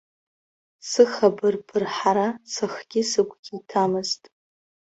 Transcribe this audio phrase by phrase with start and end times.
[0.89, 4.21] Сыхабар бырҳара сыхгьы сыгәгьы иҭамызт.